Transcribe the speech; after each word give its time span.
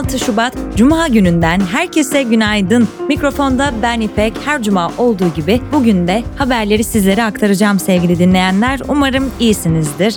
16 0.00 0.18
Şubat 0.18 0.54
Cuma 0.76 1.08
gününden 1.08 1.60
herkese 1.60 2.22
günaydın. 2.22 2.88
Mikrofonda 3.08 3.72
ben 3.82 4.00
İpek. 4.00 4.32
Her 4.44 4.62
cuma 4.62 4.92
olduğu 4.98 5.34
gibi 5.34 5.60
bugün 5.72 6.06
de 6.06 6.22
haberleri 6.38 6.84
sizlere 6.84 7.24
aktaracağım 7.24 7.78
sevgili 7.78 8.18
dinleyenler. 8.18 8.80
Umarım 8.88 9.30
iyisinizdir. 9.40 10.16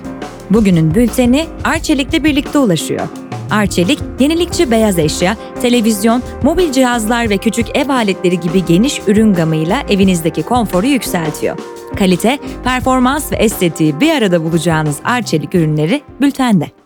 Bugünün 0.49 0.95
bülteni 0.95 1.45
Arçelik'le 1.63 2.23
birlikte 2.23 2.59
ulaşıyor. 2.59 3.07
Arçelik, 3.51 3.99
yenilikçi 4.19 4.71
beyaz 4.71 4.99
eşya, 4.99 5.37
televizyon, 5.61 6.23
mobil 6.43 6.71
cihazlar 6.71 7.29
ve 7.29 7.37
küçük 7.37 7.77
ev 7.77 7.89
aletleri 7.89 8.39
gibi 8.39 8.65
geniş 8.65 9.01
ürün 9.07 9.33
gamıyla 9.33 9.83
evinizdeki 9.89 10.43
konforu 10.43 10.85
yükseltiyor. 10.85 11.57
Kalite, 11.95 12.39
performans 12.63 13.31
ve 13.31 13.35
estetiği 13.35 13.99
bir 13.99 14.11
arada 14.11 14.43
bulacağınız 14.43 14.97
Arçelik 15.03 15.55
ürünleri 15.55 16.01
bültende. 16.21 16.82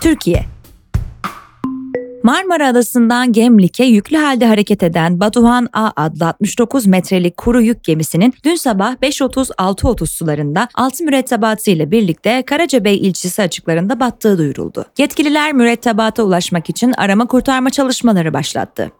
Türkiye 0.00 0.44
Marmara 2.22 2.68
Adası'ndan 2.68 3.32
Gemlik'e 3.32 3.84
yüklü 3.84 4.16
halde 4.16 4.46
hareket 4.46 4.82
eden 4.82 5.20
Batuhan 5.20 5.68
A 5.72 5.90
adlı 5.96 6.26
69 6.26 6.86
metrelik 6.86 7.36
kuru 7.36 7.62
yük 7.62 7.84
gemisinin 7.84 8.34
dün 8.44 8.54
sabah 8.54 8.94
5.30-6.30 8.94 10.06
sularında 10.06 10.68
altı 10.74 11.04
mürettebatı 11.04 11.70
ile 11.70 11.90
birlikte 11.90 12.42
Karacabey 12.42 12.96
ilçesi 12.96 13.42
açıklarında 13.42 14.00
battığı 14.00 14.38
duyuruldu. 14.38 14.84
Yetkililer 14.98 15.52
mürettebata 15.52 16.22
ulaşmak 16.22 16.70
için 16.70 16.92
arama 16.92 17.26
kurtarma 17.26 17.70
çalışmaları 17.70 18.32
başlattı. 18.32 18.90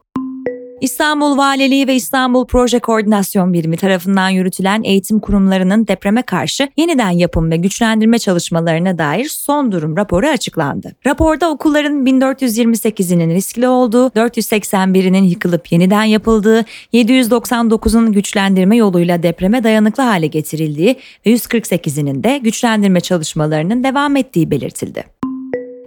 İstanbul 0.80 1.38
Valiliği 1.38 1.86
ve 1.86 1.94
İstanbul 1.94 2.46
Proje 2.46 2.78
Koordinasyon 2.78 3.52
Birimi 3.52 3.76
tarafından 3.76 4.28
yürütülen 4.28 4.82
eğitim 4.82 5.20
kurumlarının 5.20 5.86
depreme 5.86 6.22
karşı 6.22 6.68
yeniden 6.76 7.10
yapım 7.10 7.50
ve 7.50 7.56
güçlendirme 7.56 8.18
çalışmalarına 8.18 8.98
dair 8.98 9.28
son 9.28 9.72
durum 9.72 9.96
raporu 9.96 10.26
açıklandı. 10.26 10.92
Raporda 11.06 11.50
okulların 11.50 12.06
1428'inin 12.06 13.30
riskli 13.30 13.68
olduğu, 13.68 14.08
481'inin 14.08 15.24
yıkılıp 15.24 15.72
yeniden 15.72 16.04
yapıldığı, 16.04 16.64
799'un 16.92 18.12
güçlendirme 18.12 18.76
yoluyla 18.76 19.22
depreme 19.22 19.64
dayanıklı 19.64 20.02
hale 20.02 20.26
getirildiği 20.26 20.96
ve 21.26 21.30
148'inin 21.30 22.24
de 22.24 22.38
güçlendirme 22.38 23.00
çalışmalarının 23.00 23.84
devam 23.84 24.16
ettiği 24.16 24.50
belirtildi. 24.50 25.17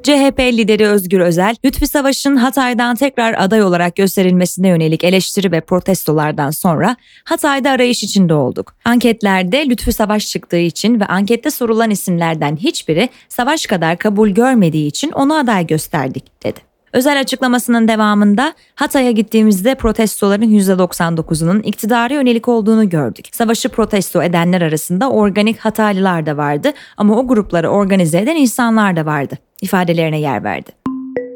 CHP 0.04 0.40
lideri 0.40 0.88
Özgür 0.88 1.20
Özel, 1.20 1.56
Lütfi 1.66 1.88
Savaş'ın 1.88 2.36
Hatay'dan 2.36 2.96
tekrar 2.96 3.34
aday 3.38 3.64
olarak 3.64 3.96
gösterilmesine 3.96 4.68
yönelik 4.68 5.04
eleştiri 5.04 5.52
ve 5.52 5.62
protestolardan 5.62 6.52
sonra 6.52 6.96
Hatay'da 7.24 7.70
arayış 7.70 8.04
içinde 8.04 8.34
olduk. 8.34 8.76
Anketlerde 8.86 9.70
Lütfi 9.70 9.94
Savaş 9.94 10.28
çıktığı 10.28 10.58
için 10.58 11.00
ve 11.00 11.06
ankette 11.06 11.52
sorulan 11.52 11.90
isimlerden 11.90 12.56
hiçbiri 12.56 13.10
Savaş 13.30 13.66
kadar 13.66 13.98
kabul 13.98 14.30
görmediği 14.30 14.88
için 14.88 15.12
onu 15.12 15.38
aday 15.38 15.68
gösterdik, 15.68 16.44
dedi. 16.44 16.60
Özel 16.94 17.20
açıklamasının 17.20 17.88
devamında 17.88 18.54
Hatay'a 18.76 19.12
gittiğimizde 19.12 19.76
protestoların 19.76 20.60
%99'unun 20.60 21.62
iktidara 21.64 22.14
yönelik 22.14 22.48
olduğunu 22.48 22.90
gördük. 22.90 23.28
Savaşı 23.32 23.70
protesto 23.70 24.24
edenler 24.24 24.62
arasında 24.62 25.10
organik 25.10 25.60
Hataylılar 25.60 26.26
da 26.26 26.38
vardı 26.38 26.72
ama 26.98 27.18
o 27.18 27.28
grupları 27.28 27.70
organize 27.70 28.20
eden 28.20 28.36
insanlar 28.36 28.96
da 28.96 29.06
vardı 29.06 29.38
ifadelerine 29.62 30.20
yer 30.20 30.44
verdi. 30.44 30.72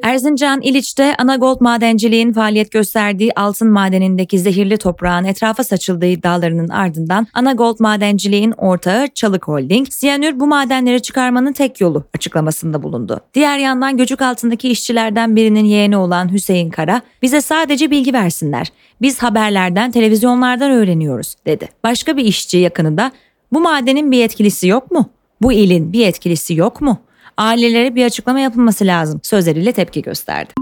Erzincan 0.05 0.61
İliç'te 0.61 1.15
Anagold 1.15 1.61
Madenciliğin 1.61 2.33
faaliyet 2.33 2.71
gösterdiği 2.71 3.31
altın 3.35 3.71
madenindeki 3.71 4.39
zehirli 4.39 4.77
toprağın 4.77 5.23
etrafa 5.23 5.63
saçıldığı 5.63 6.05
iddialarının 6.05 6.69
ardından 6.69 7.27
Anagold 7.33 7.75
Madenciliğin 7.79 8.51
ortağı 8.51 9.07
Çalık 9.07 9.47
Holding, 9.47 9.87
siyanür 9.89 10.39
bu 10.39 10.47
madenleri 10.47 11.01
çıkarmanın 11.01 11.53
tek 11.53 11.81
yolu 11.81 12.03
açıklamasında 12.15 12.83
bulundu. 12.83 13.21
Diğer 13.33 13.57
yandan 13.57 13.97
göcük 13.97 14.21
altındaki 14.21 14.69
işçilerden 14.69 15.35
birinin 15.35 15.65
yeğeni 15.65 15.97
olan 15.97 16.31
Hüseyin 16.31 16.69
Kara, 16.69 17.01
bize 17.21 17.41
sadece 17.41 17.91
bilgi 17.91 18.13
versinler. 18.13 18.67
Biz 19.01 19.23
haberlerden, 19.23 19.91
televizyonlardan 19.91 20.71
öğreniyoruz 20.71 21.35
dedi. 21.45 21.69
Başka 21.83 22.17
bir 22.17 22.25
işçi 22.25 22.57
yakını 22.57 22.97
da 22.97 23.11
bu 23.51 23.61
madenin 23.61 24.11
bir 24.11 24.23
etkilisi 24.23 24.67
yok 24.67 24.91
mu? 24.91 25.09
Bu 25.41 25.53
ilin 25.53 25.93
bir 25.93 26.07
etkilisi 26.07 26.53
yok 26.53 26.81
mu? 26.81 26.97
Ailelere 27.37 27.95
bir 27.95 28.05
açıklama 28.05 28.39
yapılması 28.39 28.85
lazım 28.85 29.19
sözleriyle 29.23 29.71
tepki 29.71 30.01
gösterdi. 30.01 30.53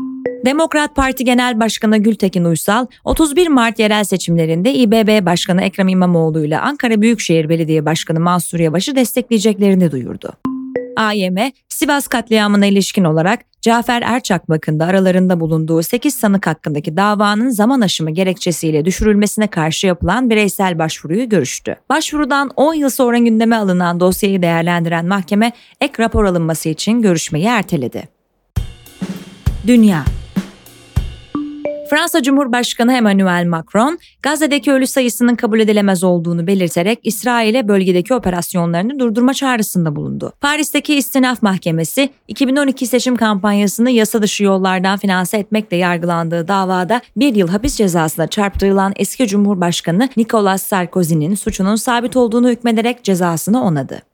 Demokrat 0.46 0.96
Parti 0.96 1.26
Genel 1.26 1.60
Başkanı 1.60 1.98
Gültekin 1.98 2.46
Uysal, 2.46 2.88
31 3.04 3.48
Mart 3.48 3.80
yerel 3.80 4.04
seçimlerinde 4.04 4.74
İBB 4.74 5.26
Başkanı 5.26 5.62
Ekrem 5.62 5.88
İmamoğlu 5.88 6.46
ile 6.46 6.60
Ankara 6.60 7.02
Büyükşehir 7.02 7.50
Belediye 7.50 7.86
Başkanı 7.86 8.20
Mansur 8.20 8.60
Yavaş'ı 8.60 8.96
destekleyeceklerini 8.96 9.92
duyurdu. 9.92 10.34
AYM, 10.98 11.38
Sivas 11.70 12.08
katliamına 12.08 12.66
ilişkin 12.66 13.04
olarak 13.04 13.40
Cafer 13.64 14.02
Erçakbak'ın 14.02 14.80
da 14.80 14.86
aralarında 14.86 15.40
bulunduğu 15.40 15.84
8 15.84 16.16
sanık 16.16 16.48
hakkındaki 16.48 16.98
davanın 16.98 17.50
zaman 17.50 17.82
aşımı 17.82 18.12
gerekçesiyle 18.12 18.86
düşürülmesine 18.86 19.48
karşı 19.48 19.88
yapılan 19.88 20.30
bireysel 20.30 20.80
başvuruyu 20.80 21.30
görüştü. 21.30 21.76
Başvurudan 21.90 22.52
10 22.56 22.74
yıl 22.74 22.90
sonra 22.90 23.18
gündeme 23.18 23.56
alınan 23.56 24.00
dosyayı 24.00 24.42
değerlendiren 24.42 25.06
mahkeme 25.06 25.52
ek 25.82 26.04
rapor 26.04 26.26
alınması 26.26 26.70
için 26.70 27.02
görüşmeyi 27.02 27.46
erteledi. 27.46 28.04
Dünya 29.68 30.06
Fransa 31.94 32.24
Cumhurbaşkanı 32.24 32.94
Emmanuel 32.94 33.46
Macron, 33.46 34.00
Gazze'deki 34.24 34.72
ölü 34.72 34.88
sayısının 34.88 35.36
kabul 35.36 35.60
edilemez 35.60 36.04
olduğunu 36.04 36.48
belirterek 36.48 37.00
İsrail'e 37.04 37.68
bölgedeki 37.68 38.14
operasyonlarını 38.14 39.00
durdurma 39.00 39.34
çağrısında 39.34 39.96
bulundu. 39.96 40.34
Paris'teki 40.42 40.96
İstinaf 40.96 41.42
Mahkemesi, 41.42 42.10
2012 42.28 42.88
seçim 42.88 43.16
kampanyasını 43.16 43.92
yasa 43.92 44.22
dışı 44.22 44.44
yollardan 44.44 44.98
finanse 44.98 45.38
etmekle 45.38 45.78
yargılandığı 45.78 46.48
davada 46.48 47.02
bir 47.18 47.36
yıl 47.36 47.48
hapis 47.48 47.76
cezasına 47.76 48.28
çarptırılan 48.28 48.94
eski 48.96 49.28
Cumhurbaşkanı 49.28 50.10
Nicolas 50.18 50.64
Sarkozy'nin 50.64 51.36
suçunun 51.36 51.76
sabit 51.76 52.18
olduğunu 52.18 52.50
hükmederek 52.50 53.04
cezasını 53.04 53.64
onadı. 53.64 54.13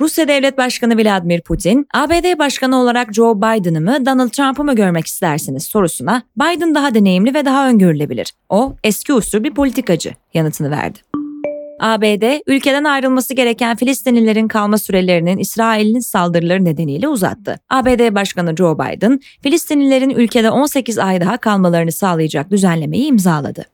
Rusya 0.00 0.28
Devlet 0.28 0.58
Başkanı 0.58 0.96
Vladimir 0.96 1.40
Putin, 1.40 1.86
ABD 1.94 2.38
Başkanı 2.38 2.76
olarak 2.76 3.14
Joe 3.14 3.36
Biden'ı 3.36 3.80
mı 3.80 4.06
Donald 4.06 4.28
Trump'ı 4.28 4.64
mı 4.64 4.74
görmek 4.74 5.06
istersiniz 5.06 5.64
sorusuna 5.64 6.22
Biden 6.36 6.74
daha 6.74 6.94
deneyimli 6.94 7.34
ve 7.34 7.44
daha 7.44 7.68
öngörülebilir. 7.68 8.32
O 8.48 8.74
eski 8.84 9.12
usul 9.12 9.44
bir 9.44 9.54
politikacı 9.54 10.14
yanıtını 10.34 10.70
verdi. 10.70 10.98
ABD, 11.80 12.40
ülkeden 12.46 12.84
ayrılması 12.84 13.34
gereken 13.34 13.76
Filistinlilerin 13.76 14.48
kalma 14.48 14.78
sürelerinin 14.78 15.38
İsrail'in 15.38 16.00
saldırıları 16.00 16.64
nedeniyle 16.64 17.08
uzattı. 17.08 17.60
ABD 17.70 18.14
Başkanı 18.14 18.56
Joe 18.56 18.78
Biden, 18.78 19.20
Filistinlilerin 19.42 20.10
ülkede 20.10 20.50
18 20.50 20.98
ay 20.98 21.20
daha 21.20 21.36
kalmalarını 21.36 21.92
sağlayacak 21.92 22.50
düzenlemeyi 22.50 23.06
imzaladı. 23.06 23.64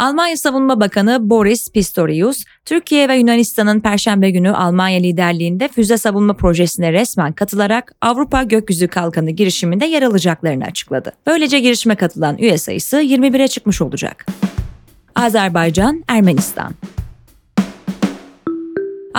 Almanya 0.00 0.36
Savunma 0.36 0.80
Bakanı 0.80 1.30
Boris 1.30 1.72
Pistorius, 1.72 2.44
Türkiye 2.64 3.08
ve 3.08 3.16
Yunanistan'ın 3.16 3.80
Perşembe 3.80 4.30
günü 4.30 4.50
Almanya 4.50 5.00
liderliğinde 5.00 5.68
füze 5.68 5.98
savunma 5.98 6.32
projesine 6.32 6.92
resmen 6.92 7.32
katılarak 7.32 7.92
Avrupa 8.00 8.42
Gökyüzü 8.42 8.88
Kalkanı 8.88 9.30
girişiminde 9.30 9.86
yer 9.86 10.02
alacaklarını 10.02 10.64
açıkladı. 10.64 11.12
Böylece 11.26 11.60
girişime 11.60 11.94
katılan 11.94 12.38
üye 12.38 12.58
sayısı 12.58 12.96
21'e 12.96 13.48
çıkmış 13.48 13.82
olacak. 13.82 14.26
Azerbaycan, 15.14 16.04
Ermenistan 16.08 16.74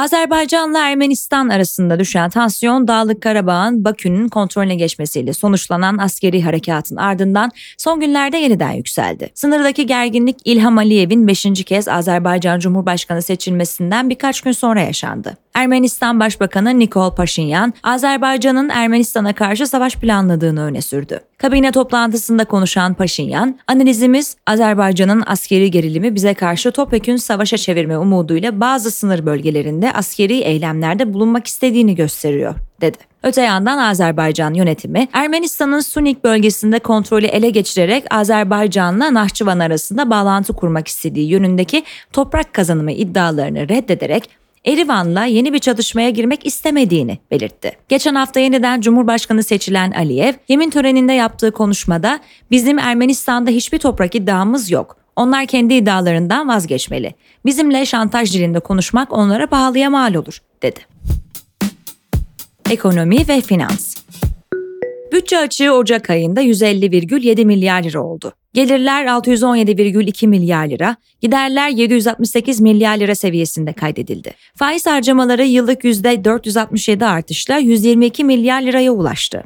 Azerbaycanla 0.02 0.90
Ermenistan 0.90 1.50
arasında 1.50 2.00
düşen 2.00 2.30
tansiyon 2.30 2.88
Dağlık 2.88 3.22
Karabağ'ın 3.22 3.86
Bakü'nün 3.86 4.28
kontrolüne 4.30 4.76
geçmesiyle 4.76 5.34
sonuçlanan 5.34 5.98
askeri 5.98 6.42
harekatın 6.42 6.96
ardından 6.96 7.52
son 7.78 8.00
günlerde 8.00 8.38
yeniden 8.38 8.72
yükseldi. 8.72 9.30
Sınırdaki 9.34 9.86
gerginlik 9.86 10.38
İlham 10.46 10.78
Aliyev'in 10.78 11.28
5. 11.28 11.46
kez 11.66 11.88
Azerbaycan 11.88 12.60
Cumhurbaşkanı 12.60 13.22
seçilmesinden 13.22 14.10
birkaç 14.10 14.42
gün 14.42 14.52
sonra 14.52 14.82
yaşandı. 14.82 15.38
Ermenistan 15.54 16.20
Başbakanı 16.20 16.80
Nikol 16.80 17.12
Paşinyan, 17.12 17.74
Azerbaycan'ın 17.84 18.70
Ermenistan'a 18.70 19.34
karşı 19.34 19.68
savaş 19.68 19.96
planladığını 19.96 20.64
öne 20.64 20.82
sürdü. 20.82 21.20
Kabine 21.38 21.72
toplantısında 21.72 22.46
konuşan 22.46 22.94
Paşinyan, 22.94 23.60
analizimiz 23.68 24.36
Azerbaycan'ın 24.48 25.24
askeri 25.26 25.72
gerilimi 25.72 26.16
bize 26.16 26.34
karşı 26.34 26.72
topyekün 26.72 27.16
savaşa 27.16 27.58
çevirme 27.58 27.98
umuduyla 27.98 28.60
bazı 28.60 28.92
sınır 28.92 29.26
bölgelerinde 29.26 29.94
askeri 29.94 30.38
eylemlerde 30.38 31.14
bulunmak 31.14 31.48
istediğini 31.48 31.96
gösteriyor, 31.96 32.56
dedi. 32.82 32.98
Öte 33.24 33.42
yandan 33.42 33.78
Azerbaycan 33.78 34.54
yönetimi 34.54 35.08
Ermenistan'ın 35.14 35.80
Sunik 35.80 36.24
bölgesinde 36.24 36.80
kontrolü 36.80 37.26
ele 37.26 37.50
geçirerek 37.50 38.04
Azerbaycan'la 38.10 39.14
Nahçıvan 39.14 39.60
arasında 39.60 40.10
bağlantı 40.10 40.54
kurmak 40.54 40.88
istediği 40.88 41.30
yönündeki 41.30 41.84
toprak 42.14 42.54
kazanımı 42.54 42.92
iddialarını 42.92 43.70
reddederek 43.70 44.30
Erivan'la 44.66 45.26
yeni 45.26 45.54
bir 45.54 45.60
çatışmaya 45.60 46.10
girmek 46.10 46.46
istemediğini 46.46 47.20
belirtti. 47.32 47.72
Geçen 47.90 48.16
hafta 48.16 48.40
yeniden 48.40 48.82
Cumhurbaşkanı 48.82 49.44
seçilen 49.44 49.92
Aliyev, 49.92 50.34
yemin 50.48 50.70
töreninde 50.70 51.14
yaptığı 51.14 51.52
konuşmada 51.52 52.20
bizim 52.52 52.80
Ermenistan'da 52.80 53.52
hiçbir 53.52 53.80
toprak 53.80 54.16
iddiamız 54.16 54.72
yok. 54.72 54.98
Onlar 55.16 55.46
kendi 55.46 55.74
iddialarından 55.74 56.48
vazgeçmeli. 56.48 57.16
Bizimle 57.46 57.86
şantaj 57.86 58.34
dilinde 58.34 58.60
konuşmak 58.60 59.14
onlara 59.14 59.48
pahalıya 59.48 59.90
mal 59.90 60.14
olur, 60.14 60.38
dedi. 60.62 60.80
Ekonomi 62.70 63.28
ve 63.28 63.42
finans 63.42 63.96
Bütçe 65.32 65.44
açığı 65.44 65.74
Ocak 65.74 66.10
ayında 66.10 66.42
150,7 66.42 67.46
milyar 67.46 67.84
lira 67.84 68.02
oldu. 68.02 68.34
Gelirler 68.54 69.06
617,2 69.06 70.28
milyar 70.28 70.68
lira, 70.68 70.96
giderler 71.22 71.70
768 71.70 72.62
milyar 72.62 72.98
lira 72.98 73.16
seviyesinde 73.16 73.74
kaydedildi. 73.74 74.34
Faiz 74.56 74.86
harcamaları 74.86 75.46
yıllık 75.46 75.84
%467 75.84 77.06
artışla 77.06 77.58
122 77.58 78.24
milyar 78.24 78.62
liraya 78.62 78.92
ulaştı. 78.92 79.44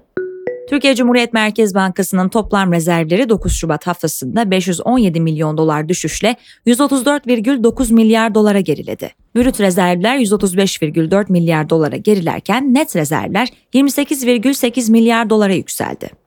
Türkiye 0.70 0.96
Cumhuriyet 0.96 1.34
Merkez 1.34 1.76
Bankası'nın 1.76 2.30
toplam 2.30 2.74
rezervleri 2.74 3.30
9 3.30 3.54
Şubat 3.54 3.88
haftasında 3.88 4.52
517 4.52 5.22
milyon 5.22 5.58
dolar 5.58 5.90
düşüşle 5.90 6.36
134,9 6.66 7.94
milyar 7.94 8.36
dolara 8.36 8.60
geriledi. 8.60 9.12
Brüt 9.36 9.60
rezervler 9.60 10.18
135,4 10.18 11.32
milyar 11.32 11.70
dolara 11.70 11.96
gerilerken 11.96 12.74
net 12.74 12.96
rezervler 12.96 13.48
28,8 13.74 14.92
milyar 14.92 15.30
dolara 15.30 15.54
yükseldi. 15.54 16.25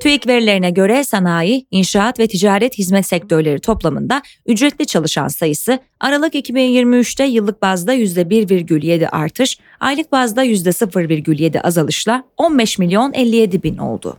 TÜİK 0.00 0.26
verilerine 0.26 0.70
göre 0.70 1.04
sanayi, 1.04 1.66
inşaat 1.70 2.18
ve 2.18 2.26
ticaret 2.26 2.78
hizmet 2.78 3.06
sektörleri 3.06 3.60
toplamında 3.60 4.22
ücretli 4.46 4.86
çalışan 4.86 5.28
sayısı 5.28 5.78
Aralık 6.00 6.34
2023'te 6.34 7.24
yıllık 7.24 7.62
bazda 7.62 7.94
%1,7 7.94 9.08
artış, 9.08 9.58
aylık 9.80 10.12
bazda 10.12 10.44
%0,7 10.44 11.60
azalışla 11.60 12.24
15 12.36 12.78
milyon 12.78 13.12
57 13.12 13.62
bin 13.62 13.78
oldu. 13.78 14.16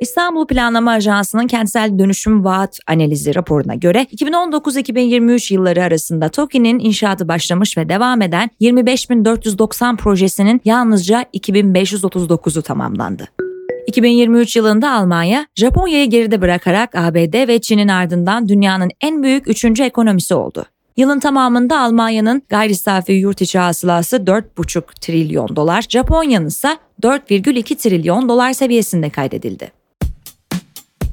İstanbul 0.00 0.46
Planlama 0.46 0.90
Ajansı'nın 0.90 1.46
kentsel 1.46 1.98
dönüşüm 1.98 2.44
vaat 2.44 2.78
analizi 2.86 3.34
raporuna 3.34 3.74
göre 3.74 4.06
2019-2023 4.16 5.54
yılları 5.54 5.82
arasında 5.82 6.28
TOKİ'nin 6.28 6.78
inşaatı 6.78 7.28
başlamış 7.28 7.78
ve 7.78 7.88
devam 7.88 8.22
eden 8.22 8.50
25.490 8.60 9.96
projesinin 9.96 10.60
yalnızca 10.64 11.22
2539'u 11.34 12.62
tamamlandı. 12.62 13.47
2023 13.88 14.56
yılında 14.56 14.92
Almanya, 14.92 15.46
Japonya'yı 15.54 16.10
geride 16.10 16.40
bırakarak 16.40 16.94
ABD 16.94 17.48
ve 17.48 17.60
Çin'in 17.60 17.88
ardından 17.88 18.48
dünyanın 18.48 18.90
en 19.00 19.22
büyük 19.22 19.48
üçüncü 19.48 19.82
ekonomisi 19.82 20.34
oldu. 20.34 20.66
Yılın 20.96 21.20
tamamında 21.20 21.80
Almanya'nın 21.80 22.42
gayri 22.48 22.74
safi 22.74 23.12
yurt 23.12 23.42
içi 23.42 23.58
hasılası 23.58 24.16
4,5 24.16 24.82
trilyon 25.00 25.56
dolar, 25.56 25.84
Japonya'nın 25.88 26.46
ise 26.46 26.76
4,2 27.02 27.76
trilyon 27.76 28.28
dolar 28.28 28.52
seviyesinde 28.52 29.10
kaydedildi. 29.10 29.72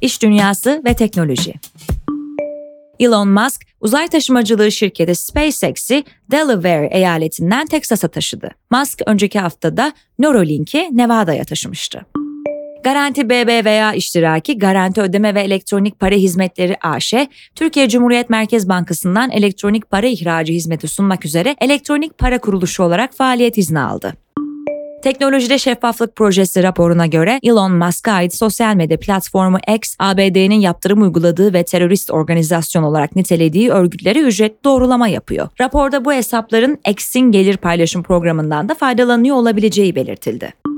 İş 0.01 0.21
dünyası 0.21 0.81
ve 0.85 0.93
teknoloji 0.93 1.53
Elon 2.99 3.27
Musk, 3.27 3.61
uzay 3.81 4.07
taşımacılığı 4.07 4.71
şirketi 4.71 5.15
SpaceX'i 5.15 6.03
Delaware 6.31 6.89
eyaletinden 6.91 7.65
Teksas'a 7.65 8.07
taşıdı. 8.07 8.49
Musk 8.71 9.01
önceki 9.05 9.39
haftada 9.39 9.93
Neuralink'i 10.19 10.89
Nevada'ya 10.91 11.43
taşımıştı. 11.43 12.05
Garanti 12.85 13.29
BBVA 13.29 13.93
iştiraki 13.93 14.57
Garanti 14.57 15.01
Ödeme 15.01 15.35
ve 15.35 15.41
Elektronik 15.41 15.99
Para 15.99 16.15
Hizmetleri 16.15 16.77
AŞ, 16.81 17.13
Türkiye 17.55 17.89
Cumhuriyet 17.89 18.29
Merkez 18.29 18.69
Bankası'ndan 18.69 19.31
elektronik 19.31 19.91
para 19.91 20.07
ihracı 20.07 20.53
hizmeti 20.53 20.87
sunmak 20.87 21.25
üzere 21.25 21.55
elektronik 21.61 22.17
para 22.17 22.39
kuruluşu 22.39 22.83
olarak 22.83 23.13
faaliyet 23.13 23.57
izni 23.57 23.79
aldı. 23.79 24.13
Teknolojide 25.03 25.57
Şeffaflık 25.57 26.15
Projesi 26.15 26.63
raporuna 26.63 27.05
göre 27.05 27.39
Elon 27.43 27.71
Musk'a 27.71 28.11
ait 28.11 28.35
sosyal 28.35 28.75
medya 28.75 28.99
platformu 28.99 29.57
X, 29.75 29.95
ABD'nin 29.99 30.59
yaptırım 30.59 31.01
uyguladığı 31.01 31.53
ve 31.53 31.63
terörist 31.63 32.11
organizasyon 32.11 32.83
olarak 32.83 33.15
nitelediği 33.15 33.69
örgütlere 33.69 34.19
ücret 34.19 34.63
doğrulama 34.63 35.07
yapıyor. 35.07 35.47
Raporda 35.61 36.05
bu 36.05 36.13
hesapların 36.13 36.79
X'in 36.87 37.31
gelir 37.31 37.57
paylaşım 37.57 38.03
programından 38.03 38.69
da 38.69 38.75
faydalanıyor 38.75 39.35
olabileceği 39.35 39.95
belirtildi. 39.95 40.74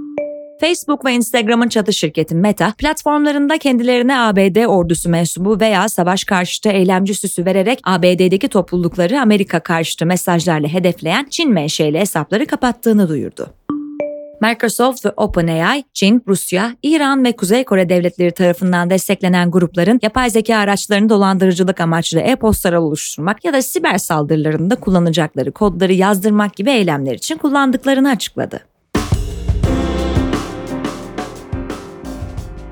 Facebook 0.59 1.05
ve 1.05 1.13
Instagram'ın 1.13 1.69
çatı 1.69 1.93
şirketi 1.93 2.35
Meta, 2.35 2.73
platformlarında 2.77 3.57
kendilerine 3.57 4.19
ABD 4.19 4.65
ordusu 4.65 5.09
mensubu 5.09 5.59
veya 5.59 5.89
savaş 5.89 6.23
karşıtı 6.23 6.69
eylemci 6.69 7.15
süsü 7.15 7.45
vererek 7.45 7.79
ABD'deki 7.83 8.47
toplulukları 8.47 9.21
Amerika 9.21 9.59
karşıtı 9.59 10.05
mesajlarla 10.05 10.67
hedefleyen 10.67 11.27
Çin 11.29 11.51
menşeli 11.51 11.99
hesapları 11.99 12.45
kapattığını 12.45 13.09
duyurdu. 13.09 13.49
Microsoft 14.41 15.05
ve 15.05 15.11
OpenAI, 15.17 15.83
Çin, 15.93 16.23
Rusya, 16.27 16.75
İran 16.83 17.25
ve 17.25 17.35
Kuzey 17.35 17.63
Kore 17.63 17.89
devletleri 17.89 18.31
tarafından 18.31 18.89
desteklenen 18.89 19.51
grupların 19.51 19.99
yapay 20.01 20.29
zeka 20.29 20.57
araçlarını 20.57 21.09
dolandırıcılık 21.09 21.81
amaçlı 21.81 22.19
e-postalar 22.19 22.77
oluşturmak 22.77 23.45
ya 23.45 23.53
da 23.53 23.61
siber 23.61 23.97
saldırılarında 23.97 24.75
kullanacakları 24.75 25.51
kodları 25.51 25.93
yazdırmak 25.93 26.55
gibi 26.55 26.69
eylemler 26.69 27.13
için 27.13 27.37
kullandıklarını 27.37 28.09
açıkladı. 28.09 28.59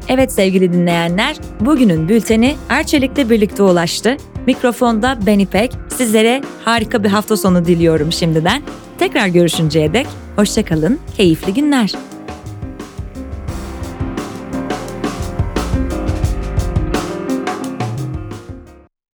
Evet 0.10 0.32
sevgili 0.32 0.74
dinleyenler, 0.74 1.36
bugünün 1.60 2.10
bülteni 2.10 2.56
Erçelik'le 2.70 3.30
birlikte 3.30 3.64
ulaştı. 3.64 4.18
Mikrofonda 4.48 5.20
ben 5.26 5.40
İpek. 5.40 5.72
Sizlere 5.98 6.42
harika 6.66 7.04
bir 7.04 7.10
hafta 7.10 7.38
sonu 7.38 7.66
diliyorum 7.66 8.12
şimdiden. 8.12 8.62
Tekrar 9.00 9.28
görüşünceye 9.28 9.94
dek 9.94 10.08
hoşçakalın, 10.36 11.00
keyifli 11.18 11.54
günler. 11.54 11.92